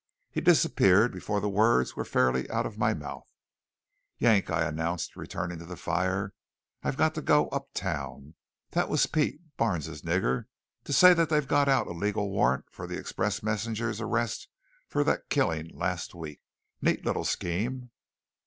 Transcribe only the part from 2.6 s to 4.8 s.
of my mouth. "Yank," I